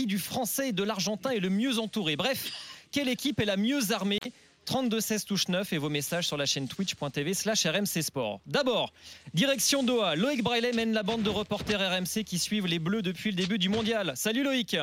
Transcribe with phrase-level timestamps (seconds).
[0.00, 2.52] qui du français et de l'argentin est le mieux entouré Bref,
[2.90, 4.18] quelle équipe est la mieux armée?
[4.64, 8.40] 32 16 touche 9 et vos messages sur la chaîne twitch.tv slash RMC Sport.
[8.46, 8.94] D'abord,
[9.34, 13.30] direction Doha, Loïc Braillet mène la bande de reporters RMC qui suivent les Bleus depuis
[13.30, 14.12] le début du mondial.
[14.16, 14.74] Salut Loïc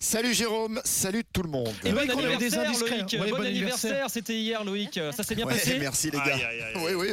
[0.00, 1.74] Salut Jérôme, salut tout le monde.
[1.84, 3.18] Et bon anniversaire, Loïc.
[3.18, 4.98] bon, anniversaire, c'était hier, Loïc.
[5.14, 5.76] Ça s'est bien passé?
[5.78, 6.38] Merci les gars.
[6.76, 7.08] Oui, oui,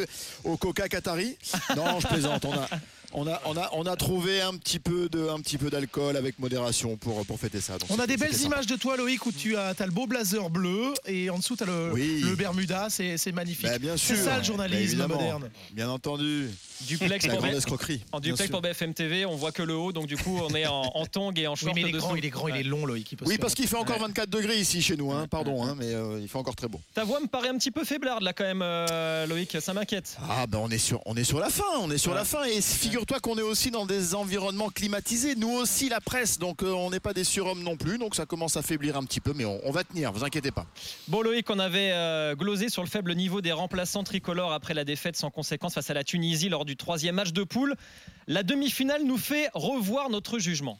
[0.45, 1.35] au Coca Qatari.
[1.75, 2.45] Non, je plaisante.
[2.45, 2.67] On a,
[3.15, 6.17] on a, on a, on a trouvé un petit peu de, un petit peu d'alcool
[6.17, 7.77] avec modération pour, pour fêter ça.
[7.89, 10.49] on a des belles images de toi, Loïc, où tu as, as le beau blazer
[10.49, 12.87] bleu et en dessous tu as le, le Bermuda.
[12.89, 13.65] C'est magnifique.
[13.65, 14.15] Bah, bien sûr.
[14.15, 15.49] C'est ça le journalisme bah, moderne.
[15.71, 16.49] Bien entendu.
[16.81, 20.17] Duplex pour, escroquerie, en duplex pour BFM TV, on voit que le haut, donc du
[20.17, 21.73] coup on est en, en tongue et en short.
[21.73, 23.15] Oui, mais il est grand, il est grand, il est long, Loïc.
[23.25, 26.19] Oui, parce qu'il fait encore 24 degrés ici chez nous, hein, pardon, hein, mais euh,
[26.21, 26.81] il fait encore très beau.
[26.93, 30.17] Ta voix me paraît un petit peu faiblarde là quand même, euh, Loïc, ça m'inquiète.
[30.29, 32.43] Ah ben on est sur, on est sur la fin, on est sur la fin
[32.43, 32.59] et
[33.05, 36.89] figure-toi qu'on est aussi dans des environnements climatisés, nous aussi la presse, donc euh, on
[36.89, 39.45] n'est pas des surhommes non plus, donc ça commence à faiblir un petit peu, mais
[39.45, 40.65] on, va tenir, vous inquiétez pas.
[41.07, 44.85] Bon Loïc, on avait euh, glosé sur le faible niveau des remplaçants tricolores après la
[44.85, 47.75] défaite sans conséquence face à la Tunisie lors du troisième match de poule.
[48.25, 50.79] La demi-finale nous fait revoir notre jugement.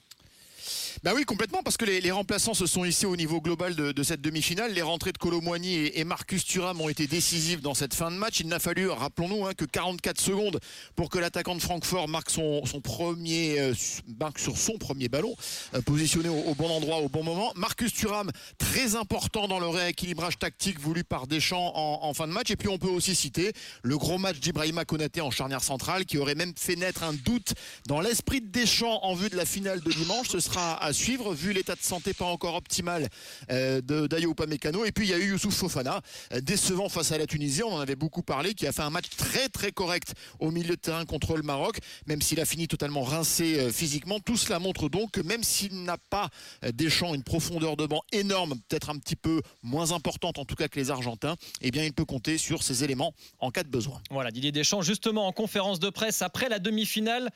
[1.05, 4.21] Bah oui, complètement, parce que les, remplaçants se sont ici au niveau global de, cette
[4.21, 4.73] demi-finale.
[4.73, 8.39] Les rentrées de Colomboigny et, Marcus Thuram ont été décisives dans cette fin de match.
[8.39, 10.59] Il n'a fallu, rappelons-nous, hein, que 44 secondes
[10.95, 13.75] pour que l'attaquant de Francfort marque son, premier, euh,
[14.19, 15.35] marque sur son premier ballon,
[15.75, 17.51] euh, positionné au, bon endroit au bon moment.
[17.55, 22.49] Marcus Thuram, très important dans le rééquilibrage tactique voulu par Deschamps en, fin de match.
[22.49, 23.53] Et puis on peut aussi citer
[23.83, 27.53] le gros match d'Ibrahima Konaté en charnière centrale, qui aurait même fait naître un doute
[27.85, 30.29] dans l'esprit de Deschamps en vue de la finale de dimanche.
[30.29, 33.09] Ce sera à suivre vu l'état de santé pas encore optimal
[33.51, 34.85] euh, de Dayo Upamecano.
[34.85, 36.01] Et puis il y a eu Youssouf Fofana,
[36.33, 38.89] euh, décevant face à la Tunisie, on en avait beaucoup parlé, qui a fait un
[38.89, 42.67] match très très correct au milieu de terrain contre le Maroc, même s'il a fini
[42.67, 44.19] totalement rincé euh, physiquement.
[44.19, 46.29] Tout cela montre donc que même s'il n'a pas
[46.73, 50.67] Deschamps une profondeur de banc énorme, peut-être un petit peu moins importante en tout cas
[50.67, 54.01] que les Argentins, eh bien il peut compter sur ces éléments en cas de besoin.
[54.09, 57.29] Voilà, Didier Deschamps justement en conférence de presse après la demi-finale,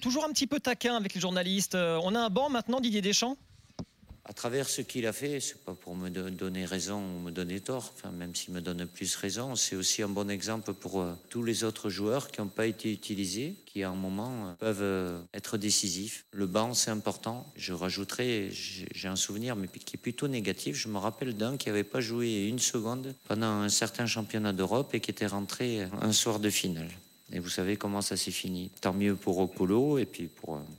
[0.00, 1.74] toujours un petit peu taquin avec les journalistes.
[1.74, 3.36] on a un maintenant, Didier Deschamps?
[4.24, 7.60] À travers ce qu'il a fait, c'est pas pour me donner raison ou me donner
[7.60, 11.42] tort, même s'il me donne plus raison, c'est aussi un bon exemple pour euh, tous
[11.42, 15.18] les autres joueurs qui n'ont pas été utilisés, qui à un moment euh, peuvent euh,
[15.32, 16.26] être décisifs.
[16.32, 17.50] Le banc, c'est important.
[17.56, 20.76] Je rajouterai, j'ai un souvenir, mais qui est plutôt négatif.
[20.76, 24.94] Je me rappelle d'un qui n'avait pas joué une seconde pendant un certain championnat d'Europe
[24.94, 26.90] et qui était rentré un soir de finale.
[27.32, 28.70] Et vous savez comment ça s'est fini.
[28.80, 30.30] Tant mieux pour Opolo et puis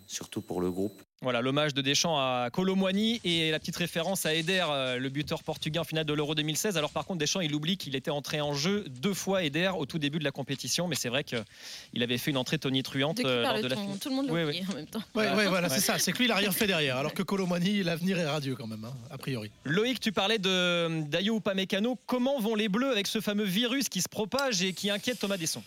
[0.08, 1.02] surtout pour le groupe.
[1.22, 5.44] Voilà l'hommage de Deschamps à Colomboigny et la petite référence à Eder, euh, le buteur
[5.44, 6.78] portugais en finale de l'Euro 2016.
[6.78, 9.86] Alors par contre, Deschamps, il oublie qu'il était entré en jeu deux fois Eder au
[9.86, 13.42] tout début de la compétition, mais c'est vrai qu'il avait fait une entrée tonitruante euh,
[13.42, 14.00] lors de la finale.
[14.00, 15.04] Tout le monde l'oublie en même temps.
[15.14, 16.00] Oui, voilà, c'est ça.
[16.00, 18.68] C'est que lui, il n'a rien fait derrière, alors que Colomboigny, l'avenir est radieux quand
[18.68, 19.52] même, hein, a priori.
[19.66, 21.98] Loïc, tu parlais de Dayo Upamecano.
[22.06, 25.36] Comment vont les Bleus avec ce fameux virus qui se propage et qui inquiète Thomas
[25.36, 25.64] Desson?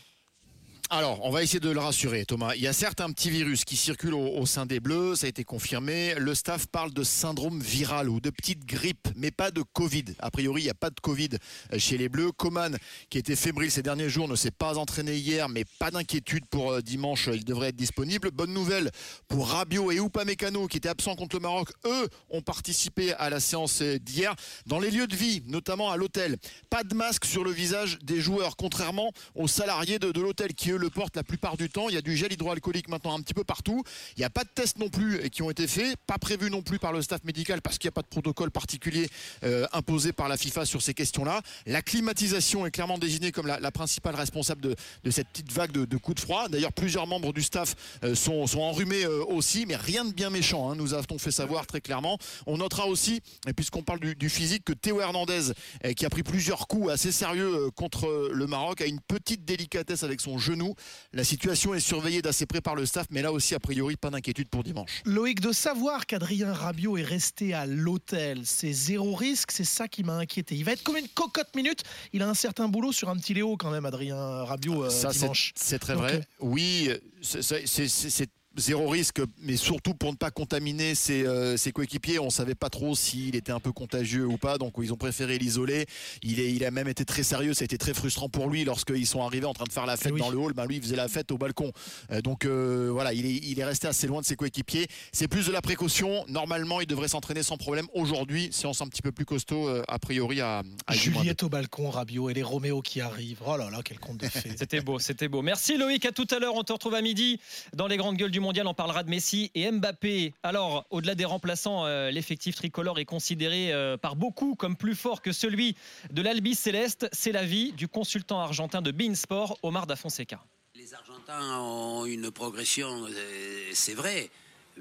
[0.95, 2.55] Alors, on va essayer de le rassurer, Thomas.
[2.55, 5.31] Il y a certes un petit virus qui circule au, sein des Bleus, ça a
[5.31, 6.15] été confirmé.
[6.19, 10.05] Le staff parle de syndrome viral ou de petite grippe, mais pas de Covid.
[10.19, 11.31] A priori, il n'y a pas de Covid
[11.79, 12.31] chez les Bleus.
[12.33, 12.77] Coman,
[13.09, 16.73] qui était fébrile ces derniers jours, ne s'est pas entraîné hier, mais pas d'inquiétude pour
[16.73, 18.31] euh, dimanche, il devrait être disponible.
[18.31, 18.91] Bonne nouvelle
[19.29, 21.71] pour Rabiot et Upamecano, qui étaient absents contre le Maroc.
[21.87, 24.35] Eux ont participé à la séance d'hier.
[24.67, 26.37] Dans les lieux de vie, notamment à l'hôtel,
[26.69, 30.71] pas de masque sur le visage des joueurs, contrairement aux salariés de, de l'hôtel qui,
[30.71, 31.89] eux, le porte la plupart du temps.
[31.89, 33.83] Il y a du gel hydroalcoolique maintenant un petit peu partout.
[34.17, 36.63] Il n'y a pas de tests non plus qui ont été faits, pas prévu non
[36.63, 39.09] plus par le staff médical parce qu'il n'y a pas de protocole particulier
[39.45, 41.41] euh, imposé par la FIFA sur ces questions-là.
[41.67, 46.17] La climatisation est clairement désignée comme la, principale responsable de, cette petite vague de, coups
[46.17, 46.49] de froid.
[46.49, 50.71] D'ailleurs, plusieurs membres du staff euh, sont, enrhumés euh, aussi, mais rien de bien méchant.
[50.71, 50.75] Hein.
[50.75, 52.19] nous avons fait savoir très clairement.
[52.47, 53.21] On notera aussi,
[53.57, 55.53] puisqu'on parle du, du, physique, que Théo Hernandez,
[55.97, 60.21] qui a pris plusieurs coups assez sérieux contre le Maroc, a une petite délicatesse avec
[60.21, 60.72] son genou
[61.13, 64.11] la situation est surveillée d'assez près par le staff, mais là aussi, a priori, pas
[64.11, 65.03] d'inquiétude pour dimanche.
[65.05, 70.05] Loïc, de savoir qu'Adrien Rabiot est resté à l'hôtel, c'est zéro risque, c'est ça qui
[70.05, 70.55] m'a inquiété.
[70.55, 71.83] Il va être comme une cocotte minute.
[72.13, 75.11] Il a un certain boulot sur un petit Léo quand même, Adrien Rabiot, euh, ça,
[75.11, 75.53] dimanche.
[75.57, 76.15] C'est très vrai.
[76.17, 76.91] Euh, oui,
[77.23, 82.19] c'est zéro risque, mais surtout pour ne pas contaminer ses, euh, coéquipiers.
[82.19, 84.97] On ne savait pas trop s'il était un peu contagieux ou pas, donc ils ont
[84.97, 85.87] préféré l'isoler.
[86.23, 89.07] Il, il a même été très sérieux, ça a été très frustrant pour lui lorsqu'ils
[89.07, 90.53] sont arrivés en train de faire la fête dans le hall.
[90.53, 91.73] Ben, lui, il faisait la fête au balcon.
[92.11, 94.87] Euh, donc euh, voilà, il est, il est resté assez loin de ses coéquipiers.
[95.13, 96.25] C'est plus de la précaution.
[96.29, 97.87] Normalement, il devrait s'entraîner sans problème.
[97.95, 102.31] Aujourd'hui, séance un petit peu plus costaud, a priori, à, à Juliette au balcon, Rabiot
[102.31, 103.41] et les Roméo qui arrivent.
[103.47, 104.53] Oh là là, quel compte de fait.
[104.59, 105.43] c'était beau, c'était beau.
[105.43, 106.55] Merci Loïc, à tout à l'heure.
[106.55, 107.41] On te retrouve à midi
[107.75, 110.35] dans les grandes gueules du mondial, on parlera de Messi et Mbappé.
[110.43, 115.23] Alors, au-delà des remplaçants, euh, l'effectif tricolore est considéré euh, par beaucoup comme plus fort
[115.23, 115.77] que celui
[116.11, 117.09] de l'Albi Céleste.
[117.13, 120.45] C'est l'avis du consultant argentin de Beansport, Omar Da Fonseca.
[120.75, 124.29] Les Argentins ont une progression, euh, c'est vrai,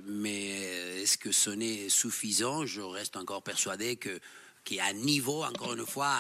[0.05, 2.65] mais est-ce que ce n'est suffisant?
[2.65, 4.19] Je reste encore persuadé que
[4.71, 6.15] y a un niveau, encore une fois,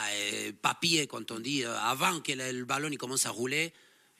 [0.61, 3.71] papier, quand on dit, avant que le ballon il commence à rouler,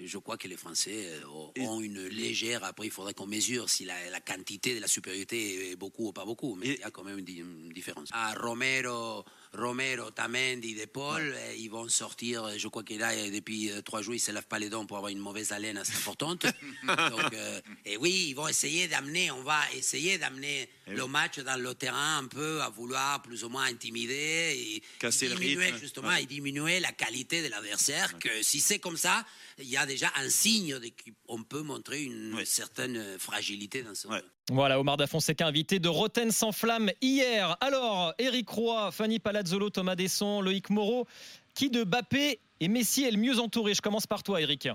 [0.06, 2.64] je crois que les Français euh, ont une légère.
[2.64, 6.26] Après, il faudrait qu'on mesure si la, quantité de la supériorité est beaucoup ou pas
[6.26, 8.10] beaucoup, mais il y a quand même une, différence.
[8.12, 12.58] Ah, Romero, Romero, Tamendi, De Paul, euh, ils vont sortir.
[12.58, 14.86] Je crois qu'il là, depuis euh, trois jours, ils ne se lavent pas les dents
[14.86, 16.46] pour avoir une mauvaise haleine assez importante.
[17.86, 22.18] et oui, ils vont essayer d'amener, on va essayer d'amener le match dans le terrain
[22.18, 25.78] un peu à vouloir plus ou moins intimider et casser diminuer, le rythme.
[25.80, 28.18] justement et diminuer la qualité de l'adversaire.
[28.20, 29.26] Que si c'est comme ça,
[29.58, 30.80] il y a déjà un signe
[31.28, 34.08] qu'on peut montrer une certaine fragilité dans ce.
[34.50, 37.56] Voilà, Omar Da Fonseca invité de Roten sans flamme hier.
[37.62, 41.08] Alors, Eric Roy, Fanny Palazzolo, Thomas Desson, Loïc Moreau,
[41.54, 43.74] qui de Bappé et Messi est le mieux entouré?
[43.74, 44.68] Je commence par toi, Eric.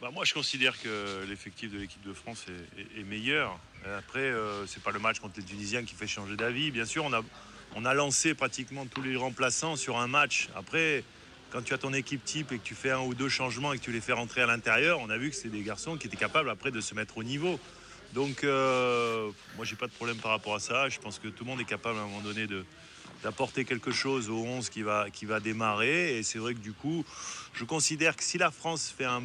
[0.00, 2.44] Bah moi, je considère que l'effectif de l'équipe de France
[2.96, 3.58] est, meilleur.
[3.96, 6.70] Après, euh, c'est pas le match contre les Tunisiens qui fait changer d'avis.
[6.70, 7.22] Bien sûr, on a,
[7.74, 10.48] on a lancé pratiquement tous les remplaçants sur un match.
[10.56, 11.04] Après,
[11.54, 13.78] quand tu as ton équipe type et que tu fais un ou deux changements et
[13.78, 16.08] que tu les fais rentrer à l'intérieur, on a vu que c'est des garçons qui
[16.08, 17.60] étaient capables après de se mettre au niveau.
[18.12, 20.88] Donc, euh, moi, j'ai pas de problème par rapport à ça.
[20.88, 22.64] Je pense que tout le monde est capable à un moment donné de,
[23.22, 26.18] d'apporter quelque chose au 11 qui va, qui va démarrer.
[26.18, 27.04] Et c'est vrai que du coup,
[27.52, 29.22] je considère que si la France fait un,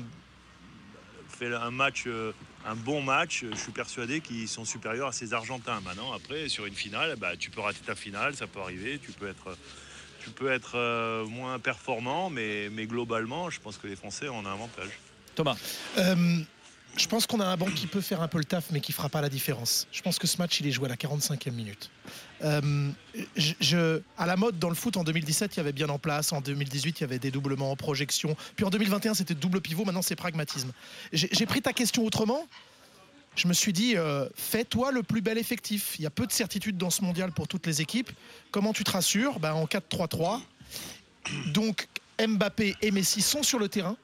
[1.30, 2.32] fait un match, euh,
[2.64, 5.82] un bon match, je suis persuadé qu'ils sont supérieurs à ces Argentins.
[5.82, 9.00] Maintenant, après, sur une finale, bah, tu peux rater ta finale, ça peut arriver.
[9.00, 9.58] Tu peux être
[10.24, 14.40] tu peux être euh, moins performant, mais, mais globalement, je pense que les Français ont
[14.40, 15.00] un avantage.
[15.36, 15.58] Thomas
[15.98, 16.44] euh,
[16.98, 18.92] je pense qu'on a un banc qui peut faire un peu le taf, mais qui
[18.92, 19.88] fera pas la différence.
[19.92, 21.90] Je pense que ce match, il est joué à la 45e minute.
[22.44, 22.90] Euh,
[23.38, 26.34] je, à la mode, dans le foot, en 2017, il y avait bien en place.
[26.34, 28.36] En 2018, il y avait des doublements en projection.
[28.56, 29.86] Puis en 2021, c'était double pivot.
[29.86, 30.72] Maintenant, c'est pragmatisme.
[31.14, 32.48] J'ai pris ta question autrement
[33.36, 35.96] je me suis dit, euh, fais-toi le plus bel effectif.
[35.98, 38.12] Il y a peu de certitudes dans ce mondial pour toutes les équipes.
[38.52, 40.42] Comment tu te rassures ben, En 4-3-3.
[41.54, 41.88] Donc
[42.20, 43.98] Mbappé et Messi sont sur le terrain.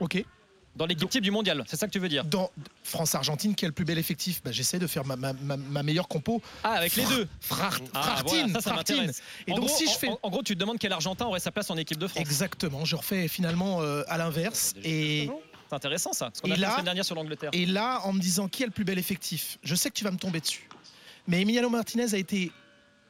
[0.00, 0.24] OK.
[0.76, 2.50] Dans l'équipe type du mondial, c'est ça que tu veux dire Dans
[2.82, 6.42] France-Argentine, le plus bel effectif ben, J'essaie de faire ma, meilleure compo.
[6.64, 7.28] Ah, avec les deux
[7.94, 8.22] ah,
[9.46, 10.08] Et en donc, gros, si je fais.
[10.22, 12.20] En, gros, tu te demandes quel Argentin aurait sa place en équipe de France.
[12.20, 12.84] Exactement.
[12.84, 14.74] Je refais finalement euh, à l'inverse.
[14.82, 15.30] Et.
[15.68, 17.50] C'est intéressant ça, ce qu'on a fait la semaine dernière sur l'Angleterre.
[17.52, 20.04] Et là, en me disant qui a le plus bel effectif, je sais que tu
[20.04, 20.68] vas me tomber dessus.
[21.26, 22.52] Mais Emiliano Martinez a été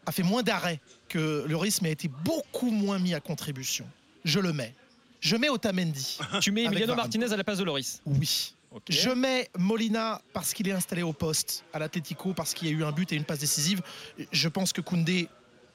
[0.06, 3.86] a fait moins d'arrêts que le rythme a été beaucoup moins mis à contribution.
[4.24, 4.74] Je le mets.
[5.20, 6.18] Je mets Otamendi.
[6.40, 8.54] tu mets Emiliano Martinez à la place de Loris Oui.
[8.88, 12.74] Je mets Molina parce qu'il est installé au poste à l'Atlético, parce qu'il y a
[12.74, 13.82] eu un but et une passe décisive.
[14.32, 15.28] Je pense que Koundé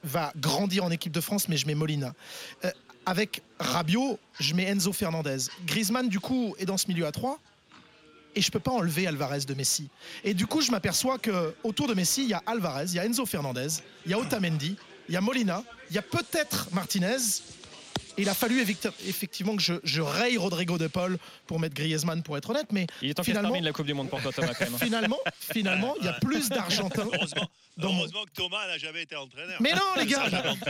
[0.04, 2.12] va grandir en équipe de France, mais je mets Molina.
[2.64, 2.70] Euh,
[3.10, 5.38] avec Rabiot, je mets Enzo Fernandez.
[5.66, 7.40] Griezmann, du coup, est dans ce milieu à 3.
[8.36, 9.88] Et je peux pas enlever Alvarez de Messi.
[10.22, 12.98] Et du coup, je m'aperçois que autour de Messi, il y a Alvarez, il y
[13.00, 14.76] a Enzo Fernandez, il y a Otamendi,
[15.08, 17.42] il y a Molina, il y a peut-être Martinez
[18.20, 22.50] il a fallu effectivement que je, raye Rodrigo de Paul pour mettre Griezmann, pour être
[22.50, 22.66] honnête.
[22.72, 24.52] Mais il est temps finalement, termine la Coupe du Monde pour toi, Thomas.
[24.58, 24.78] Quand même.
[24.82, 27.08] finalement, finalement, il y a plus d'Argentins.
[27.82, 29.60] Heureusement, que Thomas n'a jamais été entraîneur.
[29.60, 30.28] Mais non, les gars.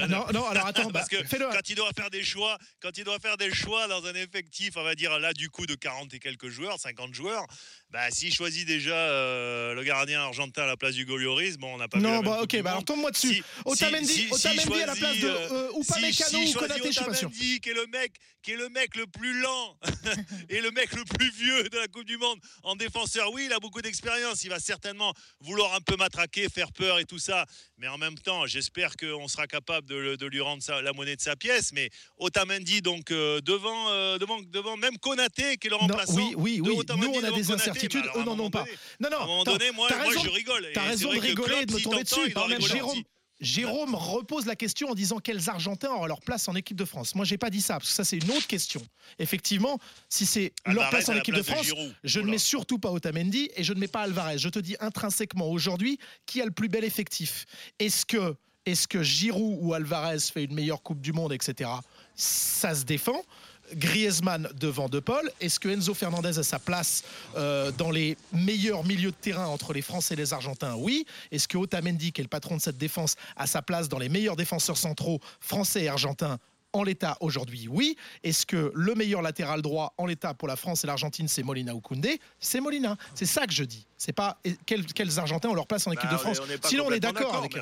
[0.09, 0.90] non, non, alors attends.
[0.90, 3.88] Parce bah, que quand il doit faire des choix, quand il doit faire des choix
[3.88, 7.14] dans un effectif, on va dire là du coup de 40 et quelques joueurs, 50
[7.14, 7.47] joueurs,
[7.90, 11.79] bah s'il choisit déjà euh, le gardien argentin à la place du Golioris, bon, on
[11.79, 11.99] n'a pas.
[11.99, 13.35] Non, bah ok, bah alors tombe-moi dessus.
[13.35, 17.05] Si, Otamendi, Otamendi à la place de euh, ou pas Mécano ou Konaté, je suis
[17.05, 18.12] pas sûr qui est le mec,
[18.43, 19.79] qui est le mec le plus lent
[20.49, 23.33] et le mec le plus vieux de la Coupe du Monde en défenseur.
[23.33, 24.45] Oui, il a beaucoup d'expérience.
[24.45, 27.47] Il va certainement vouloir un peu matraquer, faire peur et tout ça.
[27.78, 31.37] Mais en même temps, j'espère qu'on sera capable de, lui rendre la monnaie de sa
[31.37, 31.73] pièce.
[31.73, 36.14] Mais Otamendi, donc euh, devant, euh, devant, devant même Konaté, qui est le remplaçant.
[36.14, 36.78] oui, oui, oui.
[36.97, 38.04] Nous, on a des incertitudes.
[38.16, 38.64] Eux n'en ont pas.
[39.00, 39.19] Non, non.
[39.19, 40.69] À un moment donné, moi, moi je rigole.
[40.75, 42.35] T'as raison de rigoler et de me tomber dessus.
[42.71, 43.02] Jérôme.
[43.41, 47.15] Jérôme repose la question en disant quels Argentins auront leur place en équipe de France.
[47.15, 48.83] Moi, j'ai pas dit ça parce que ça c'est une autre question.
[49.19, 49.79] Effectivement,
[50.09, 51.73] si c'est leur place en équipe de France,
[52.05, 54.39] je ne mets surtout pas Otamendi et je ne mets pas Alvarez.
[54.39, 57.47] Je te dis intrinsèquement aujourd'hui qui a le plus bel effectif?
[57.79, 61.71] Est-ce que est-ce que Giroud ou Alvarez fait une meilleure Coupe du Monde, etc.
[62.15, 63.25] Ça se défend.
[63.75, 65.31] Griezmann devant De Paul.
[65.41, 67.05] Est-ce que Enzo Fernandez a sa place
[67.37, 70.75] euh, dans les meilleurs milieux de terrain entre les Français et les Argentins?
[70.77, 71.07] Oui.
[71.31, 74.09] Est-ce que Otamendi, qui est le patron de cette défense, a sa place dans les
[74.09, 76.39] meilleurs défenseurs centraux français et argentins
[76.73, 77.69] en l'état aujourd'hui?
[77.69, 77.97] Oui.
[78.23, 81.75] Est-ce que le meilleur latéral droit en l'état pour la France et l'Argentine, c'est Molina
[81.75, 82.21] ou Koundé?
[82.39, 82.97] C'est Molina.
[83.15, 83.87] C'est ça que je dis.
[83.97, 86.41] C'est pas quels, Argentins ont leur place en équipe bah, de France.
[86.65, 87.55] Sinon, on est d'accord avec.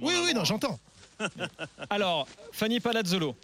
[0.00, 0.78] oui, oui, non, j'entends.
[1.90, 3.36] Alors, Fanny Palazzolo.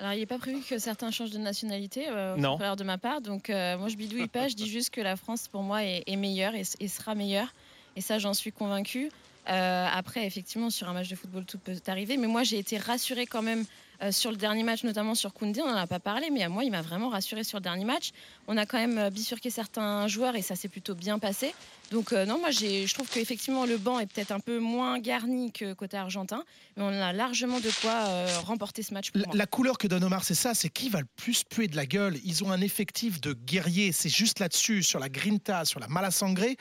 [0.00, 2.56] Alors, il n'est pas prévu que certains changent de nationalité, euh, non.
[2.56, 3.20] de ma part.
[3.20, 4.48] Donc, euh, moi, je bidouille pas.
[4.48, 7.52] Je dis juste que la France, pour moi, est, meilleure et, et, sera meilleure.
[7.96, 9.10] Et ça, j'en suis convaincue.
[9.48, 12.16] Euh, après, effectivement, sur un match de football, tout peut arriver.
[12.16, 13.64] Mais moi, j'ai été rassurée quand même
[14.04, 15.60] euh, sur le dernier match, notamment sur Koundé.
[15.62, 17.84] On n'en a pas parlé, mais à moi, il m'a vraiment rassurée sur le dernier
[17.84, 18.10] match.
[18.46, 21.54] On a quand même euh, bifurqué certains joueurs et ça s'est plutôt bien passé.
[21.90, 25.52] Donc euh, non, moi je trouve qu'effectivement le banc est peut-être un peu moins garni
[25.52, 26.44] que côté argentin,
[26.76, 29.10] mais on a largement de quoi euh, remporter ce match.
[29.32, 31.86] la, couleur que donne Omar, c'est ça, c'est qui va le plus puer de la
[31.86, 32.16] gueule.
[32.24, 36.56] Ils ont un effectif de guerriers, c'est juste là-dessus, sur la grinta, sur la malasangré.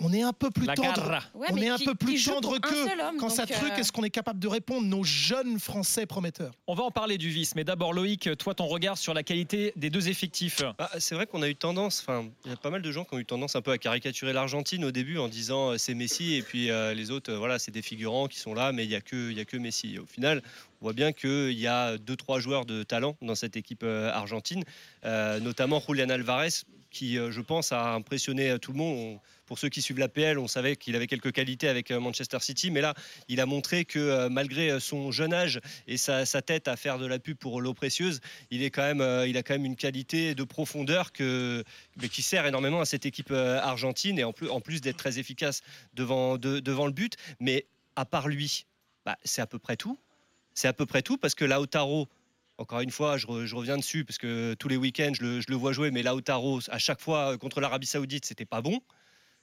[0.00, 1.18] On est un peu plus tendre.
[1.34, 2.86] on est un peu plus tendre qu'eux.
[3.18, 6.54] Quand ça truc, est-ce qu'on est capable de répondre nos jeunes Français prometteurs?
[6.66, 9.72] On va en parler du vice, mais d'abord Loïc, toi ton regard sur la qualité
[9.76, 10.62] des deux effectifs.
[10.78, 13.04] Bah, c'est vrai qu'on a eu tendance, enfin, il y a pas mal de gens
[13.04, 15.94] qui ont eu tendance un peu à caricaturer l'Argentine au début en disant euh, c'est
[15.94, 18.84] Messi et puis euh, les autres, euh, voilà, c'est des figurants qui sont là, mais
[18.84, 19.98] il n'y a, que, y a que Messi.
[19.98, 20.42] au final,
[20.80, 24.64] on voit bien qu'il y a deux, trois joueurs de talent dans cette équipe argentine,
[25.04, 29.20] notamment Julian Alvarez, qui, je pense, a impressionné tout le monde
[29.50, 32.38] pour ceux qui suivent la PL, on savait qu'il avait quelques qualités avec euh, Manchester
[32.38, 32.94] City, mais là,
[33.26, 37.00] il a montré que euh, malgré euh, son jeune âge et sa, tête à faire
[37.00, 38.20] de la pub pour l'eau précieuse,
[38.52, 41.64] il, est quand même, il a quand même une qualité de profondeur que,
[42.12, 45.62] qui sert énormément à cette équipe argentine et en plus, en plus d'être très efficace
[45.94, 47.16] devant, devant le but.
[47.40, 47.66] Mais
[47.96, 48.66] à part lui,
[49.04, 49.98] bah, c'est à peu près tout.
[50.54, 52.08] C'est à peu près tout parce que Lautaro,
[52.60, 55.56] encore une fois, je, reviens dessus parce que tous les week-ends, je le, je le,
[55.56, 58.80] vois jouer, mais Lautaro, à chaque fois contre l'Arabie Saoudite, c'était pas bon.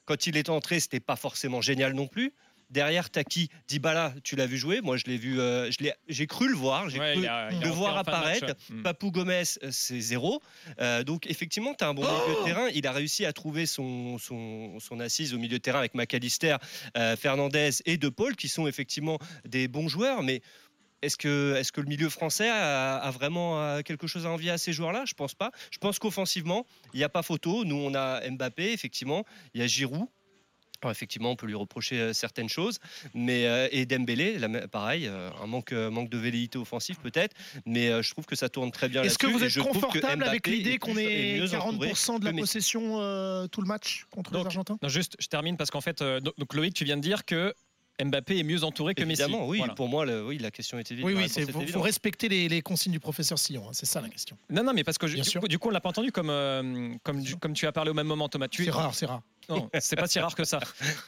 [0.06, 2.34] Quand il est entré, c'était pas forcément génial non plus.
[2.70, 4.82] Derrière Taki, Dybala, tu l'as vu jouer?
[4.82, 5.72] Moi, je l'ai vu, euh,
[6.10, 8.56] j'ai cru le voir, j'ai cru le voir apparaître.
[8.70, 8.84] Hmm.
[8.84, 10.42] Papou Gomez, euh, c'est zéro.
[10.82, 12.68] Euh, donc, effectivement, tu as un bon milieu de oh terrain.
[12.74, 16.58] Il a réussi à trouver son, son, assise au milieu de terrain avec McAllister,
[17.18, 20.22] Fernandez et De Paul, qui sont effectivement des bons joueurs.
[20.22, 20.42] Mais
[21.02, 24.58] est-ce que, est que le milieu français a, vraiment euh, quelque chose à envier à
[24.58, 25.04] ces joueurs-là?
[25.06, 25.52] Je pense pas.
[25.72, 27.66] Je pense qu'offensivement, il n'y a pas photo.
[27.66, 29.26] Nous, on a Mbappé, effectivement.
[29.54, 30.08] Il y a Giroud.
[30.90, 32.80] effectivement, on peut lui reprocher euh, certaines choses,
[33.14, 34.38] mais euh, et Dembélé,
[34.72, 37.36] pareil, un manque, manque de velléité offensive peut-être,
[37.66, 39.04] mais je trouve que ça tourne très bien.
[39.04, 43.68] Est-ce que vous êtes confortable avec l'idée qu'on ait 40% de la possession tout le
[43.68, 44.78] match contre les Argentins?
[44.82, 47.54] non, Juste, je termine parce qu'en fait, donc Loïc, tu viens de dire que
[48.04, 49.24] Mbappé est mieux entouré que Messi.
[49.24, 49.62] Évidemment, oui.
[49.76, 51.12] Pour moi, oui, la question était évidente.
[51.12, 53.66] Oui, oui, il faut, respecter les, consignes du professeur Sillon.
[53.68, 54.38] Hein, c'est ça la question.
[54.50, 55.08] Non, non, mais parce que
[55.48, 58.08] du, coup, on l'a pas entendu comme, euh, comme, comme tu as parlé au même
[58.08, 58.48] moment, Thomas.
[58.52, 59.22] C'est rare, c'est rare.
[59.50, 60.60] Non, c'est pas si rare que ça.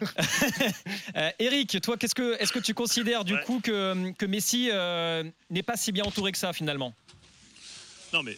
[1.17, 5.23] euh, Eric, toi, qu'est-ce que, est-ce que tu considères du coup que, que Messi euh,
[5.49, 6.93] n'est pas si bien entouré que ça finalement?
[8.13, 8.37] Non, mais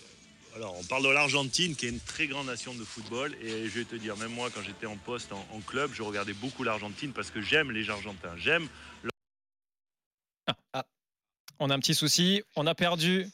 [0.56, 3.36] alors, on parle de l'Argentine, qui est une très grande nation de football.
[3.42, 6.34] Et je vais te dire, même moi, quand j'étais en poste en, club, je regardais
[6.34, 8.36] beaucoup l'Argentine parce que j'aime les Argentins.
[8.38, 8.68] J'aime.
[10.48, 10.86] Ah, ah.
[11.60, 12.44] On a un petit souci.
[12.56, 13.28] On a perdu.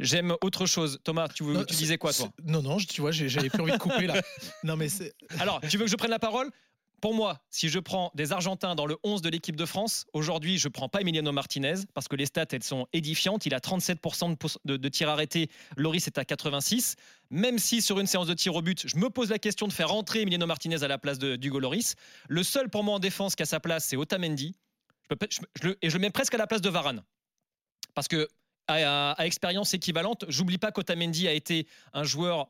[0.00, 0.98] J'aime autre chose.
[1.04, 2.28] Thomas, tu, tu disais quoi, toi?
[2.44, 4.20] Non, non, tu vois, j'avais plus envie de couper là.
[4.64, 4.88] Non, mais
[5.38, 6.50] Alors, tu veux que je prenne la parole?
[7.02, 10.56] Pour moi, si je prends des Argentins dans le 11 de l'équipe de France, aujourd'hui,
[10.56, 13.44] je ne prends pas Emiliano Martinez parce que les stats, elles sont édifiantes.
[13.44, 15.50] Il a 37% de, tirs arrêtés.
[15.76, 16.94] Loris est à 86.
[17.30, 19.72] Même si sur une séance de tir au but, je me pose la question de
[19.72, 21.96] faire rentrer Emiliano Martinez à la place de Hugo Loris.
[22.28, 24.54] Le seul pour moi en défense qui a sa place, c'est Otamendi.
[25.10, 27.02] et je le mets presque à la place de Varane.
[27.94, 28.28] Parce que
[28.68, 32.48] à expérience équivalente, j'oublie pas qu'Otamendi a été un joueur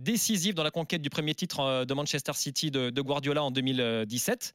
[0.00, 4.54] décisif dans la conquête du premier titre euh, de Manchester City de, Guardiola en 2017.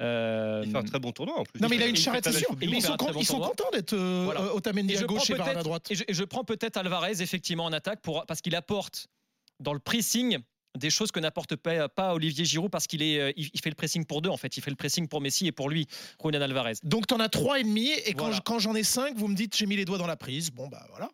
[0.00, 1.60] Euh, il fait un très bon tournoi en plus.
[1.60, 2.56] Non, mais il a une charrette, c'est sûr.
[2.60, 5.90] ils sont, contents d'être euh, Otamendi à gauche et Varane à droite.
[5.90, 9.08] Et je, prends peut-être Alvarez effectivement en attaque pour, parce qu'il apporte
[9.60, 10.38] dans le pressing
[10.76, 14.20] des choses que n'apporte pas, Olivier Giroud parce qu'il est, il, fait le pressing pour
[14.20, 14.58] deux en fait.
[14.58, 15.86] Il fait le pressing pour Messi et pour lui,
[16.22, 16.74] Julian Alvarez.
[16.82, 19.34] Donc tu en as trois et demi et quand, quand j'en ai cinq, vous me
[19.34, 20.50] dites j'ai mis les doigts dans la prise.
[20.50, 21.08] Bon bah voilà.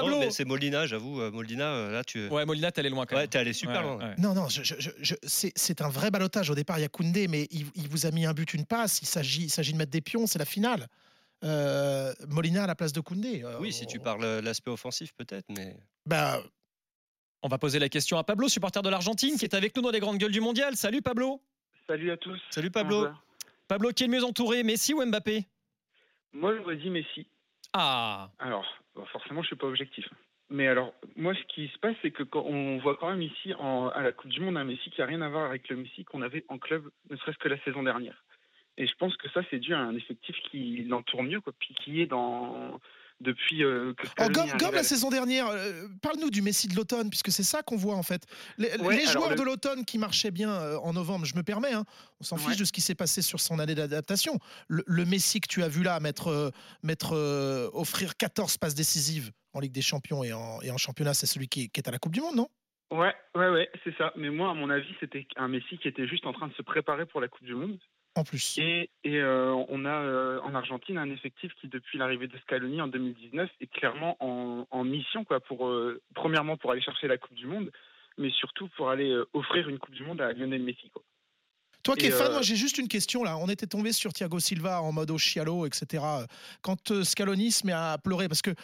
[0.00, 0.30] Pablo.
[0.30, 1.20] c'est Molina, j'avoue.
[1.20, 2.28] Euh, Molina, euh, là, tu.
[2.28, 3.24] Ouais, Molina, t'es allé loin quand même.
[3.24, 4.14] Ouais, t'es allé super loin.
[4.18, 6.50] Non, non, c'est un vrai balotage.
[6.50, 9.00] Au départ, il y a Koundé, mais il, vous a mis un but, une passe.
[9.02, 10.86] Il s'agit de mettre des pions, c'est la finale.
[11.44, 13.44] Euh, Molina à la place de Koundé.
[13.60, 15.76] oui, si tu parles l'aspect offensif, peut-être, mais.
[16.04, 16.40] Bah.
[17.42, 19.90] On va poser la question à Pablo, supporter de l'Argentine, qui est avec nous dans
[19.90, 20.74] les grandes gueules du mondial.
[20.74, 21.40] Salut Pablo.
[21.86, 22.40] Salut à tous.
[22.50, 23.08] Salut Pablo.
[23.68, 25.46] Pablo, qui est le mieux entouré, Messi ou Mbappé?
[26.32, 27.26] Moi, je dit Messi.
[27.72, 28.30] Ah.
[28.38, 28.64] Alors,
[29.06, 30.08] forcément, je suis pas objectif.
[30.48, 34.02] Mais alors, moi, ce qui se passe, c'est que on voit quand même ici, à
[34.02, 36.22] la Coupe du Monde, un Messi qui a rien à voir avec le Messi qu'on
[36.22, 38.24] avait en club, ne serait-ce que la saison dernière.
[38.78, 41.74] Et je pense que ça, c'est dû à un effectif qui l'entoure mieux, quoi, puis
[41.74, 42.80] qui est dans,
[43.20, 45.48] depuis euh, que oh, comme, la saison dernière.
[45.48, 48.26] Euh, parle-nous du Messi de l'automne, puisque c'est ça qu'on voit en fait.
[48.58, 48.70] Les,
[49.06, 51.84] joueurs de l'automne qui marchaient bien euh, en novembre, je me permets, hein,
[52.20, 54.38] on s'en fiche de ce qui s'est passé sur son année d'adaptation.
[54.68, 57.12] Le, Messi que tu as vu là mettre, mettre
[57.72, 61.48] offrir 14 passes décisives en Ligue des Champions et en, et en championnat, c'est celui
[61.48, 62.48] qui, qui est à la Coupe du Monde, non?
[62.90, 64.12] Ouais, ouais, ouais, c'est ça.
[64.16, 66.62] Mais moi, à mon avis, c'était un Messi qui était juste en train de se
[66.62, 67.78] préparer pour la Coupe du Monde.
[68.16, 68.56] En plus.
[68.56, 72.80] Et, et euh, on a euh, en Argentine un effectif qui, depuis l'arrivée de Scaloni
[72.80, 77.18] en 2019, est clairement en, en mission, quoi, pour euh, premièrement pour aller chercher la
[77.18, 77.70] Coupe du Monde,
[78.16, 80.88] mais surtout pour aller offrir une Coupe du Monde à Lionel Messi.
[80.88, 81.02] Quoi.
[81.82, 83.36] Toi qui es fan, moi j'ai juste une question là.
[83.36, 86.02] On était tombé sur Thiago Silva en mode Chialo, etc.
[86.62, 88.54] Quand Scaloni se met à pleurer, parce que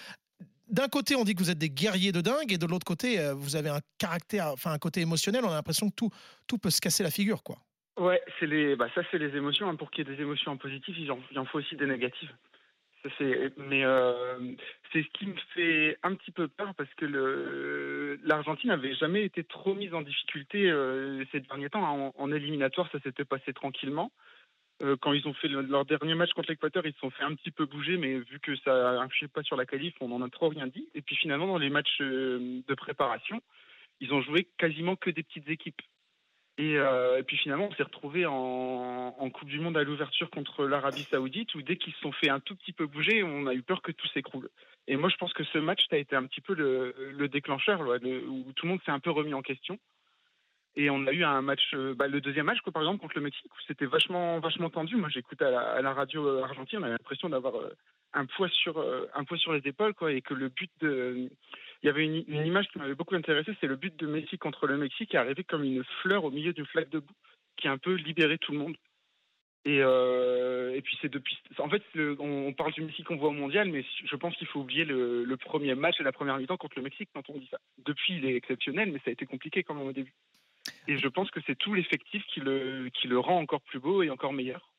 [0.69, 3.21] d'un côté, on dit que vous êtes des guerriers de dingue, et de l'autre côté,
[3.37, 5.45] vous avez un caractère, enfin un côté émotionnel.
[5.45, 6.11] On a l'impression que tout,
[6.47, 7.59] tout peut se casser la figure, quoi.
[7.99, 9.69] Ouais, c'est les, bah ça c'est les émotions.
[9.69, 9.77] Hein.
[9.77, 12.33] Pour qu'il y ait des émotions positives, il en, en faut aussi des négatives.
[13.57, 14.55] Mais euh,
[14.93, 19.25] c'est ce qui me fait un petit peu peur parce que le, l'Argentine n'avait jamais
[19.25, 21.83] été trop mise en difficulté euh, ces derniers temps.
[21.83, 24.13] En, en éliminatoire, ça s'était passé tranquillement.
[24.83, 27.35] Euh, quand ils ont fait leur dernier match contre l'Équateur, ils se sont fait un
[27.35, 30.29] petit peu bouger, mais vu que ça n'influait pas sur la qualif, on n'en a
[30.31, 30.89] trop rien dit.
[30.95, 33.43] Et puis finalement, dans les matchs de préparation,
[34.01, 35.83] ils ont joué quasiment que des petites équipes.
[36.59, 41.07] Et, euh, puis finalement, on s'est retrouvé en, Coupe du Monde à l'ouverture contre l'Arabie
[41.11, 43.63] Saoudite, où dès qu'ils se sont fait un tout petit peu bouger, on a eu
[43.63, 44.51] peur que tout s'écroule.
[44.87, 47.81] Et moi, je pense que ce match, ça a été un petit peu le, déclencheur,
[47.81, 49.79] où tout le monde s'est un peu remis en question.
[50.75, 53.23] Et on a eu un match, euh, bah, le deuxième match, par exemple, contre le
[53.23, 54.97] Mexique, où c'était vachement, vachement tendu.
[54.97, 57.55] Moi, j'écoutais à, la radio euh, argentine, on avait l'impression d'avoir
[58.15, 61.31] un poids sur, un poids sur les épaules, quoi, et que le but de,
[61.83, 64.67] il y avait une, image qui m'avait beaucoup intéressé, c'est le but de Messi contre
[64.67, 67.15] le Mexique, qui est arrivé comme une fleur au milieu d'une flaque de boue,
[67.57, 68.77] qui a un peu libéré tout le monde.
[69.65, 71.39] Et, et puis c'est depuis.
[71.59, 71.83] En fait,
[72.19, 75.37] on, parle du Mexique qu'on voit au mondial, mais je pense qu'il faut oublier le,
[75.37, 77.59] premier match et la première mi-temps contre le Mexique quand on dit ça.
[77.79, 80.15] Depuis, il est exceptionnel, mais ça a été compliqué quand même au début.
[80.89, 84.03] Et je pense que c'est tout l'effectif qui le, qui le rend encore plus beau
[84.03, 84.72] et encore meilleur.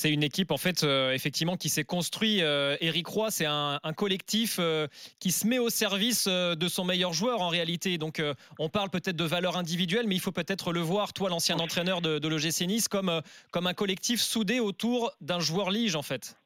[0.00, 2.40] C'est une équipe en fait euh, effectivement qui s'est construit.
[2.40, 4.86] Euh, Eric Roy, c'est un, collectif euh,
[5.18, 7.98] qui se met au service de son meilleur joueur en réalité.
[7.98, 8.22] Donc
[8.60, 12.00] on parle peut-être de valeur individuelle, mais il faut peut-être le voir, toi l'ancien entraîneur
[12.00, 13.10] de, de l'OGC Nice, comme,
[13.50, 16.36] comme un collectif soudé autour d'un joueur lige en fait.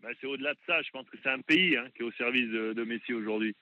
[0.00, 0.80] Bah, c'est au-delà de ça.
[0.82, 3.56] Je pense que c'est un pays hein, qui est au service de, de Messi aujourd'hui.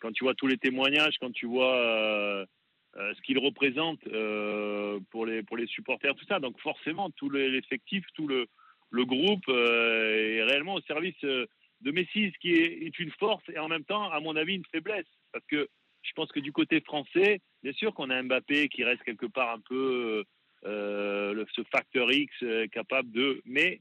[0.00, 2.46] Quand tu vois tous les témoignages, quand tu vois euh,
[2.94, 6.40] ce qu'il représente euh, pour, les, pour les supporters, tout ça.
[6.40, 8.46] Donc forcément, tout l'effectif, tout le,
[8.90, 13.58] le groupe euh, est réellement au service de Messi, ce qui est, une force et
[13.58, 15.06] en même temps, à mon avis, une faiblesse.
[15.32, 15.68] Parce que
[16.02, 19.50] je pense que du côté français, bien sûr qu'on a Mbappé qui reste quelque part
[19.50, 20.24] un peu
[20.64, 22.32] euh, ce facteur X
[22.72, 23.42] capable de...
[23.44, 23.80] Mais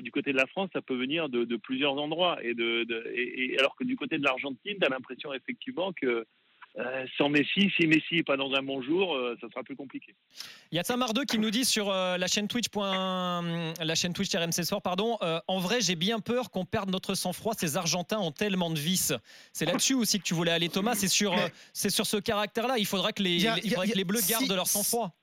[0.00, 2.38] du côté de la France, ça peut venir de, plusieurs endroits.
[2.42, 6.26] Et, de, de et, alors que du côté de l'Argentine, tu as l'impression effectivement que
[6.78, 9.76] euh, sans Messi, si Messi n'est pas dans un bon jour, euh, ça sera plus
[9.76, 10.14] compliqué.
[10.70, 12.66] Il y a Samar2 qui nous dit sur euh, la chaîne Twitch.
[12.76, 15.18] la chaîne Twitch RMC Sport, pardon.
[15.46, 17.54] en vrai, j'ai bien peur qu'on perde notre sang-froid.
[17.56, 19.14] Ces Argentins ont tellement de vices.
[19.52, 20.94] C'est là-dessus aussi que tu voulais aller, Thomas.
[20.94, 21.34] C'est sur,
[21.72, 22.78] c'est sur ce caractère-là.
[22.78, 23.38] Il faudra que les,
[23.94, 25.16] les Bleus gardent leur sang-froid.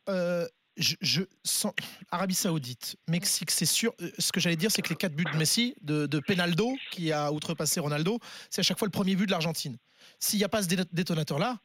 [2.12, 3.94] Arabie Saoudite, Mexique, c'est sûr.
[4.18, 7.32] Ce que j'allais dire, c'est que les quatre buts de Messi, de, Penaldo, qui a
[7.32, 9.78] outrepassé Ronaldo, c'est à chaque fois le premier but de l'Argentine
[10.20, 11.60] s'il n'y a pas ce détonateur-là,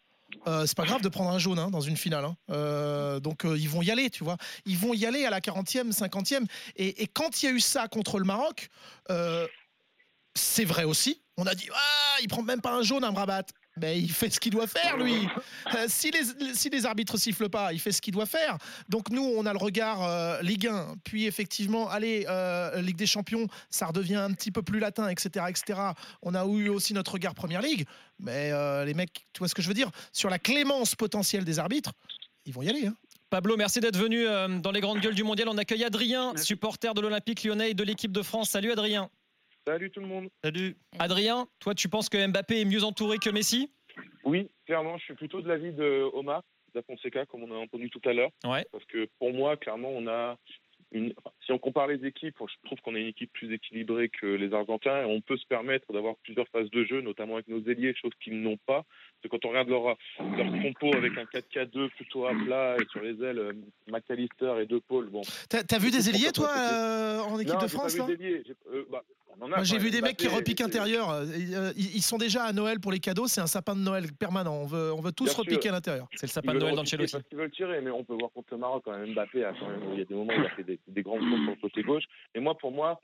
[0.47, 2.25] euh, c'est pas grave de prendre un jaune hein, dans une finale.
[2.25, 2.37] Hein.
[2.51, 4.37] Euh, donc euh, ils vont y aller, tu vois.
[4.67, 6.47] Ils vont y aller à la 40e, 50e.
[6.77, 8.69] Et, quand il y a eu ça contre le Maroc,
[9.11, 9.47] euh,
[10.35, 11.23] c'est vrai aussi.
[11.37, 13.45] On a dit, ah, il prend même pas un jaune, un Brabat
[13.81, 15.29] mais il fait ce qu'il doit faire, lui.
[15.75, 18.59] Euh, si, les, si les arbitres sifflent pas, il fait ce qu'il doit faire.
[18.89, 23.07] Donc nous, on a le regard euh, Ligue 1, puis effectivement, allez, euh, Ligue des
[23.07, 25.81] Champions, ça redevient un petit peu plus latin, etc., etc.
[26.23, 27.87] On a eu aussi notre regard Première Ligue,
[28.19, 28.53] mais
[28.85, 29.91] les mecs, tu vois ce que je veux dire?
[30.13, 31.93] Sur la clémence potentielle des arbitres,
[32.47, 32.87] ils vont y aller.
[32.87, 32.95] Hein.
[33.31, 34.25] Pablo, merci d'être venu
[34.61, 35.49] dans les grandes gueules du mondial.
[35.49, 38.51] On accueille Adrien, supporter de l'Olympique lyonnais et de l'équipe de France.
[38.51, 39.11] Salut Adrien.
[39.69, 40.31] Salut tout le monde.
[40.43, 40.77] Salut.
[40.99, 43.71] Adrien, toi tu penses que Mbappé est mieux entouré que Messi?
[44.25, 46.43] Oui, clairement, je suis plutôt de l'avis de Omar
[46.75, 48.31] da Fonseca, comme on a entendu tout à l'heure.
[48.45, 48.65] Ouais.
[48.73, 50.39] Parce que pour moi, clairement, on a
[50.91, 51.13] une...
[51.45, 54.55] si on compare les équipes, je trouve qu'on est une équipe plus équilibrée que les
[54.55, 57.95] Argentins et on peut se permettre d'avoir plusieurs phases de jeu, notamment avec nos ailiers,
[57.95, 58.87] chose qu'ils n'ont pas.
[59.21, 62.87] Parce que quand on regarde leur, leur compo avec un 4-4-2 plutôt à plat et
[62.91, 63.53] sur les ailes, euh,
[63.89, 65.23] McAllister et De Paul, bon.
[65.49, 69.03] T'as as vu des ailiers, toi, euh, en équipe de France pas vu euh, bah,
[69.63, 71.25] j'ai vu des mecs qui repiquent intérieur.
[71.77, 73.27] Ils sont déjà à Noël pour les cadeaux.
[73.27, 74.55] C'est un sapin de Noël permanent.
[74.55, 76.09] On veut, on veut tous repiquer à l'intérieur.
[76.15, 77.19] C'est le sapin de Noël dans le Chelsea.
[77.31, 79.13] Ils veulent tirer, mais on peut voir contre le Maroc quand même.
[79.13, 79.81] Mbappé a quand même.
[79.93, 81.61] Il y a des moments où il a fait des, des grandes fautes sur le
[81.61, 82.05] côté gauche.
[82.35, 83.01] Et moi, pour moi,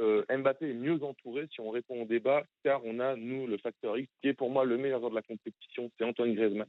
[0.00, 3.58] euh, Mbappé est mieux entouré si on répond au débat, car on a, nous, le
[3.58, 6.68] facteur X, qui est pour moi le meilleur joueur de la compétition, c'est Antoine Griezmann,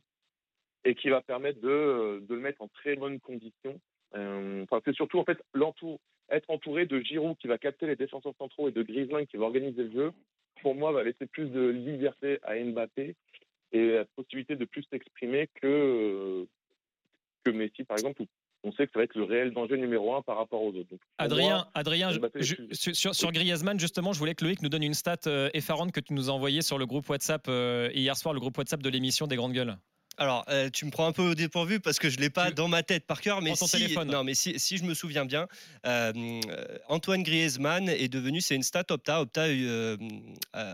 [0.85, 3.79] et qui va permettre de, de le mettre en très bonne condition.
[4.15, 7.95] Euh, enfin, c'est surtout, en fait, l'entour, être entouré de Giroud qui va capter les
[7.95, 10.11] défenseurs centraux et de Griezmann qui va organiser le jeu,
[10.61, 13.15] pour moi, va laisser plus de liberté à Mbappé
[13.71, 16.45] et la possibilité de plus s'exprimer que,
[17.43, 18.23] que Messi, par exemple,
[18.63, 20.95] on sait que ça va être le réel danger numéro un par rapport aux autres.
[21.17, 22.11] Adrien, Adrien
[22.71, 26.13] sur, Griezmann, justement, je voulais que Loïc nous donne une stat euh, effarante que tu
[26.13, 29.27] nous as envoyée sur le groupe WhatsApp euh, hier soir, le groupe WhatsApp de l'émission
[29.27, 29.75] des Grandes Gueules.
[30.17, 32.51] Alors, euh, tu me prends un peu au dépourvu parce que je ne l'ai pas
[32.51, 35.47] dans ma tête par cœur, mais, si, non, mais si, si, je me souviens bien,
[36.87, 39.47] Antoine Griezmann est devenu, c'est une stat Opta, Opta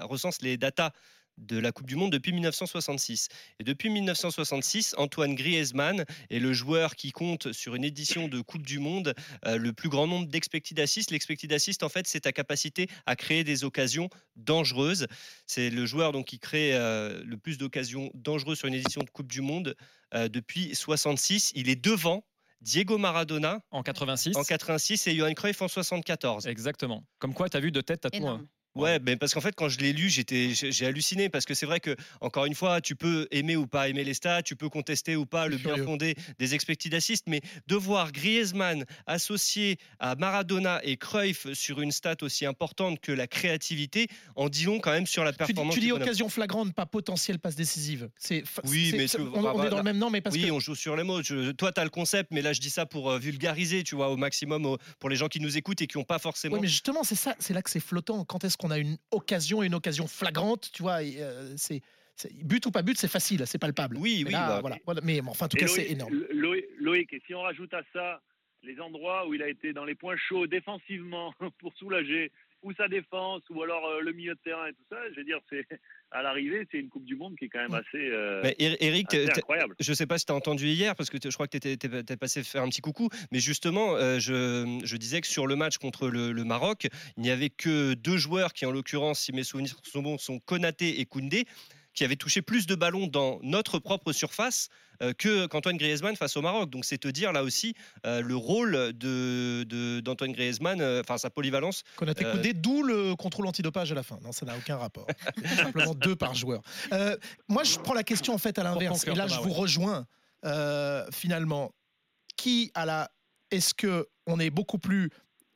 [0.04, 0.92] recense les datas
[1.40, 3.30] de la Coupe du Monde depuis 1966.
[3.60, 8.66] Et depuis 1966, Antoine Griezmann est le joueur qui compte sur une édition de Coupe
[8.66, 9.14] du Monde
[9.46, 11.12] euh, le plus grand nombre d'expected assists.
[11.12, 15.08] L'expected assist, en fait, c'est ta capacité à créer des occasions dangereuses.
[15.46, 19.10] C'est le joueur donc qui crée euh, le plus d'occasions dangereuses sur une édition de
[19.10, 19.76] Coupe du Monde
[20.14, 21.52] euh, depuis 66.
[21.56, 22.24] Il est devant
[22.62, 26.48] Diego Maradona en 86, en 86 et Johan Cruyff en 74.
[26.48, 27.06] Exactement.
[27.20, 28.42] Comme quoi, tu as vu de tête à toi.
[28.76, 31.66] Ouais, mais parce qu'en fait, quand je l'ai lu, j'étais, j'ai halluciné parce que c'est
[31.66, 34.70] vrai que, encore une fois, tu peux aimer ou pas aimer les stats, tu peux
[34.70, 40.16] contester ou pas le bien fondé des expected assists, mais de voir Griezmann associé à
[40.16, 44.92] Maradona et Cruyff sur une stat aussi importante que la créativité, en dit long quand
[44.92, 45.74] même sur la performance.
[45.74, 48.10] Tu dis, tu dis occasion flagrante, pas potentielle passe décisive.
[48.18, 50.96] C'est, oui, mais on, est dans le même nom, mais parce oui, on joue sur
[50.96, 51.22] les mots.
[51.58, 54.10] toi, tu as le concept, mais là, je dis ça pour euh, vulgariser, tu vois,
[54.10, 56.56] au maximum pour les gens qui nous écoutent et qui n'ont pas forcément.
[56.56, 58.24] Oui, mais justement, c'est ça, c'est là que c'est flottant.
[58.26, 61.82] Quand est-ce qu'on a une occasion et une occasion flagrante, tu vois, euh, c'est
[62.44, 63.98] but ou pas but, c'est facile, c'est palpable.
[63.98, 64.78] Oui, oui, bah, voilà.
[65.02, 66.14] Mais enfin, en tout cas, c'est énorme.
[66.80, 68.22] Loïc, et si on rajoute à ça
[68.64, 72.88] les endroits où il a été dans les points chauds défensivement pour soulager ou sa
[72.88, 75.66] défense ou alors euh, le milieu de terrain et tout ça, je veux dire, c'est
[76.12, 79.76] à l'arrivée, c'est une Coupe du Monde qui est quand même assez, euh, Eric, incroyable.
[79.80, 81.68] Je ne sais pas si tu as entendu hier, parce que je crois que tu
[81.70, 85.78] étais, passé faire un petit coucou, mais justement, euh, je, disais que sur le match
[85.78, 89.76] contre le, Maroc, il n'y avait que deux joueurs qui, en l'occurrence, si mes souvenirs
[89.84, 91.46] sont bons, sont Konaté et Koundé
[92.00, 94.70] qui avait touché plus de ballons dans notre propre surface
[95.02, 96.70] euh, que qu'Antoine Griezmann face au Maroc.
[96.70, 101.30] Donc c'est te dire là aussi euh, le rôle de, d'Antoine Griezmann, euh, enfin sa
[101.30, 101.84] polyvalence.
[101.98, 104.18] Qu'on a écouté, d'où le contrôle antidopage à la fin.
[104.24, 105.08] Non, ça n'a aucun rapport.
[105.58, 106.62] Simplement deux par joueur.
[107.50, 109.06] moi, je prends la question en fait à l'inverse.
[109.06, 110.08] Et là, je vous rejoins
[111.12, 111.74] finalement.
[112.38, 113.12] Qui à la
[113.52, 115.10] est-ce que on est beaucoup plus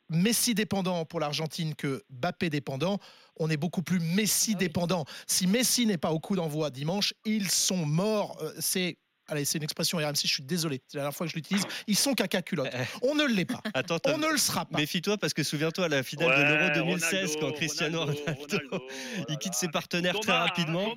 [0.10, 3.00] Messi dépendant pour l'Argentine que Bappé dépendant,
[3.38, 5.06] on est beaucoup plus Messi ah dépendant.
[5.28, 8.38] Si Messi n'est pas au coup d'envoi dimanche, ils sont morts.
[8.42, 8.98] Euh, c'est
[9.30, 11.64] Allez, c'est une expression RMC, je suis désolé, c'est la dernière fois que je l'utilise.
[11.88, 12.70] Ils sont caca culotte.
[12.74, 12.84] Eh.
[13.04, 13.62] On ne l'est pas.
[14.06, 14.78] on ne le sera pas.
[14.78, 18.86] Méfie-toi parce que souviens-toi à la finale de l'Euro 2016 quand Cristiano Ronaldo,
[19.30, 20.94] il quitte ses partenaires très rapidement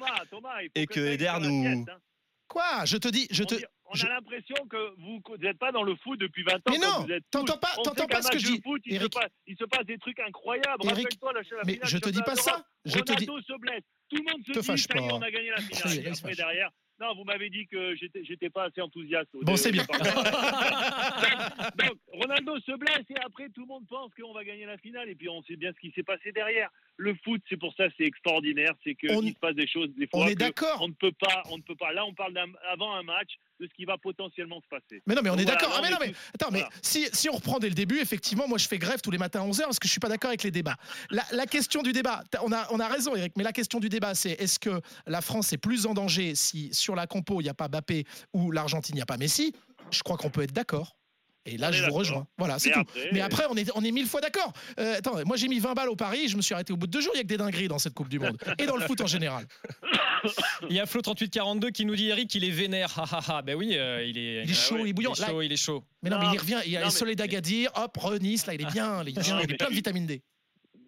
[0.75, 1.67] et que Eder nous.
[1.67, 1.85] Hein.
[2.49, 2.85] Quoi?
[2.85, 3.55] Je te dis, je te
[3.89, 6.61] on a l'impression que vous n'êtes pas dans le foot depuis 20 ans.
[6.71, 8.61] Mais non, t'entends pas, t'entends pas ce que je dis.
[8.63, 10.87] Foot, il, se passe, il, se passe, des trucs incroyables.
[10.87, 12.65] Rappelle-toi la, la mais je te dis pas ça.
[12.85, 13.27] Je te dis.
[13.27, 13.83] se blesse.
[14.09, 16.07] Tout le monde se dit, ça on a gagné la finale.
[16.07, 19.29] Et après, derrière, non, vous m'avez dit que j'étais pas assez enthousiaste.
[19.43, 19.85] Bon, c'est bien.
[21.77, 25.11] donc, Ronaldo se blesse et après, tout le monde pense qu'on va gagner la finale.
[25.11, 26.71] Et puis, on sait bien ce qui s'est passé derrière.
[26.97, 28.73] Le foot, c'est pour ça, c'est extraordinaire.
[28.83, 30.21] C'est qu'il se passe des choses des fois.
[30.25, 30.79] On est d'accord.
[30.81, 31.93] On ne peut pas, on ne peut pas.
[31.93, 32.35] Là, on parle
[32.71, 35.03] avant un match de ce qui va potentiellement se passer.
[35.07, 35.73] Mais non, mais on est d'accord.
[35.75, 38.59] Ah, mais non, mais attends, mais si, si, on reprend dès le début, effectivement, moi,
[38.59, 40.43] je fais grève tous les matins à 11h parce que je suis pas d'accord avec
[40.43, 40.77] les débats.
[41.11, 43.89] La, la, question du débat, on a, on a raison, Eric, mais la question du
[43.89, 47.45] débat, c'est est-ce que la France est plus en danger si sur la compo, il
[47.45, 49.53] n'y a pas Bappé ou l'Argentine, il n'y a pas Messi?
[49.91, 50.97] Je crois qu'on peut être d'accord.
[51.47, 52.27] Et là, je vous rejoins.
[52.39, 52.83] Voilà, c'est tout.
[53.13, 54.53] mais après, on est, on est mille fois d'accord.
[54.81, 56.87] Euh, attends, moi j'ai mis 20 balles au Paris, je me suis arrêté au bout
[56.87, 57.13] de deux jours.
[57.15, 58.37] Il y a que des dingueries dans cette Coupe du Monde.
[58.59, 59.47] Et dans le foot en général.
[60.69, 62.95] Il y a Flo 3842 qui nous dit Eric, il est vénère.
[63.45, 64.45] ben oui, euh, il est.
[64.45, 65.13] Il est chaud, il est bouillant.
[65.15, 65.85] Il est chaud, il est chaud.
[66.03, 66.61] Mais non, mais il revient.
[66.67, 69.03] Il y a Soledad Agadir, hop, Renis, là, il est bien.
[69.03, 70.23] Il, est bien, il est plein de vitamine D.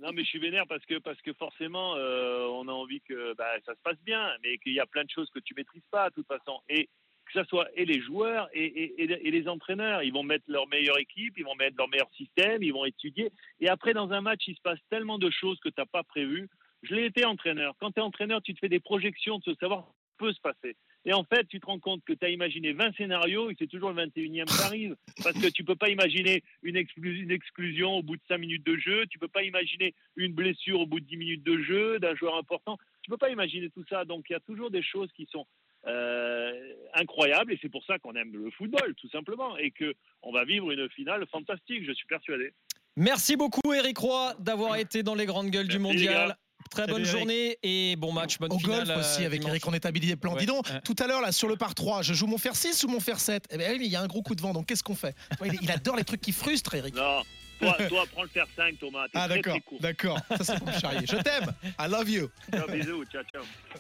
[0.00, 3.34] Non, mais je suis vénère parce que, parce que forcément, euh, on a envie que
[3.34, 5.82] bah, ça se passe bien, mais qu'il y a plein de choses que tu maîtrises
[5.90, 6.60] pas, de toute façon.
[6.68, 6.88] Et
[7.28, 10.02] que ce soit et les joueurs et, et, les entraîneurs.
[10.02, 13.30] Ils vont mettre leur meilleure équipe, ils vont mettre leur meilleur système, ils vont étudier.
[13.60, 16.02] Et après, dans un match, il se passe tellement de choses que tu n'as pas
[16.02, 16.48] prévues.
[16.82, 17.74] Je l'ai été entraîneur.
[17.80, 20.40] Quand tu es entraîneur, tu te fais des projections de savoir ce qui peut se
[20.40, 20.76] passer.
[21.04, 23.66] Et en fait, tu te rends compte que tu as imaginé 20 scénarios et c'est
[23.66, 24.96] toujours le 21e qui arrive.
[25.22, 28.76] Parce que tu peux pas imaginer une, une, exclusion au bout de 5 minutes de
[28.76, 32.14] jeu, tu peux pas imaginer une blessure au bout de 10 minutes de jeu d'un
[32.14, 32.76] joueur important.
[33.02, 34.04] Tu peux pas imaginer tout ça.
[34.04, 35.46] Donc il y a toujours des choses qui sont
[35.86, 36.52] euh,
[36.94, 40.44] incroyable et c'est pour ça qu'on aime le football tout simplement et que on va
[40.44, 42.52] vivre une finale fantastique, je suis persuadé.
[42.96, 46.36] Merci beaucoup, Eric Roy, d'avoir été dans les grandes gueules du mondial.
[46.70, 48.86] Très bonne journée et bon match, bonne Au finale.
[48.86, 50.36] golf aussi, avec Eric, on établit des plans.
[50.36, 52.84] Dis donc, tout à l'heure, là, sur le par 3, je joue mon fer 6
[52.84, 54.66] ou mon fer 7 Eh bien, il y a un gros coup de vent, donc
[54.66, 55.14] qu'est-ce qu'on fait?
[55.62, 56.94] Il, adore les trucs qui frustrent, Eric.
[56.94, 57.22] Non,
[57.58, 59.06] toi, toi prends le fer 5, Thomas.
[59.14, 60.18] Ah, d'accord, d'accord.
[60.36, 61.06] Ça, c'est pour me charrier.
[61.06, 61.52] Je t'aime.
[61.78, 62.30] I love you.
[62.52, 63.04] Ciao, bisous.
[63.06, 63.42] Ciao, ciao.